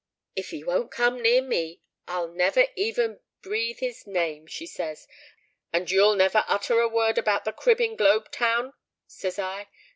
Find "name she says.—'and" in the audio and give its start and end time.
4.07-5.91